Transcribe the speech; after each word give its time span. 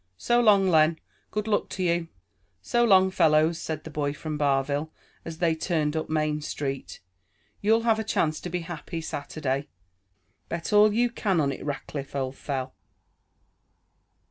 So 0.17 0.41
long, 0.41 0.67
Len. 0.67 0.97
Good 1.29 1.47
luck 1.47 1.69
to 1.69 1.83
you." 1.83 2.07
"So 2.63 2.83
long, 2.83 3.11
fellows," 3.11 3.59
said 3.59 3.83
the 3.83 3.91
boy 3.91 4.13
from 4.13 4.35
Barville, 4.35 4.91
as 5.23 5.37
they 5.37 5.53
turned 5.53 5.95
up 5.95 6.09
Main 6.09 6.41
Street. 6.41 7.01
"You'll 7.61 7.83
have 7.83 7.99
a 7.99 8.03
chance 8.03 8.39
to 8.41 8.49
be 8.49 8.61
happy 8.61 8.99
Saturday. 9.01 9.67
Bet 10.49 10.73
all 10.73 10.91
you 10.91 11.11
can 11.11 11.39
on 11.39 11.51
it, 11.51 11.63
Rackliff, 11.63 12.15
old 12.15 12.35
fel." 12.35 12.73